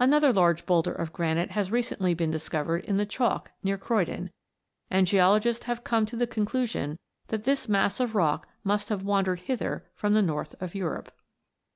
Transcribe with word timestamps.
Another 0.00 0.32
large 0.32 0.66
boulder 0.66 0.92
of 0.92 1.12
granite 1.12 1.52
has 1.52 1.70
recently 1.70 2.12
been 2.12 2.32
discovered 2.32 2.82
in 2.86 2.96
the 2.96 3.06
chalk 3.06 3.52
near 3.62 3.78
Croydon, 3.78 4.32
and 4.90 5.06
geologists 5.06 5.66
have 5.66 5.84
come 5.84 6.04
to 6.06 6.16
the 6.16 6.26
con 6.26 6.44
clusion 6.44 6.98
that 7.28 7.44
this 7.44 7.68
mass 7.68 8.00
of 8.00 8.16
rock 8.16 8.48
must 8.64 8.88
have 8.88 9.04
wandered 9.04 9.38
hither 9.38 9.88
from 9.94 10.12
the 10.14 10.22
North 10.22 10.56
of 10.60 10.74
Europe. 10.74 11.12